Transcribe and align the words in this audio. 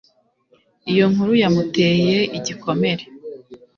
iyo 0.91 1.05
nkuru 1.11 1.31
yamuteye 1.41 2.17
igikomere 2.37 3.03